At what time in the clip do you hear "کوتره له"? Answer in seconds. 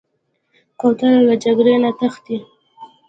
0.79-1.35